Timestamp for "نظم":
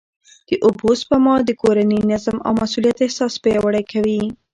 2.11-2.37